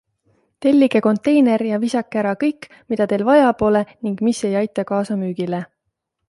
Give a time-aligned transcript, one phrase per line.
[0.59, 5.21] Tellige konteiner ja visake ära kõik, mida teil vaja pole ning mis ei aita kaasa
[5.25, 5.63] müügile.